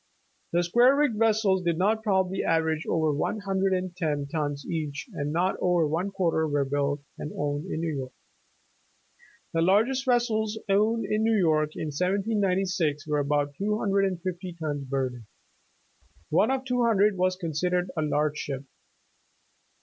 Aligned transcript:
The 0.51 0.63
square 0.63 0.95
rigged 0.95 1.19
vessels 1.19 1.61
did 1.61 1.77
not 1.77 2.01
probably 2.01 2.43
average 2.43 2.87
over 2.87 3.13
one 3.13 3.37
hundred 3.41 3.71
and 3.75 3.95
ten 3.95 4.25
tons 4.25 4.65
each 4.65 5.07
and 5.13 5.31
not 5.31 5.57
over 5.61 5.87
one 5.87 6.09
quarter 6.09 6.47
were 6.47 6.65
built 6.65 7.03
and 7.19 7.31
owned 7.37 7.65
in 7.69 7.81
New 7.81 7.95
York. 7.97 8.13
The 9.53 9.61
largest 9.61 10.05
vessels 10.07 10.57
owned 10.67 11.05
in 11.05 11.21
New 11.21 11.37
York 11.37 11.75
in 11.75 11.89
1796 11.91 13.05
were 13.07 13.19
about 13.19 13.53
two 13.59 13.77
hundred 13.77 14.05
and 14.05 14.19
fifty 14.19 14.53
tons 14.59 14.85
burden. 14.85 15.27
One 16.31 16.49
of 16.49 16.65
two 16.65 16.83
hundred 16.83 17.15
was 17.15 17.35
considered 17.35 17.91
a 17.95 18.01
large 18.01 18.37
ship." 18.39 18.63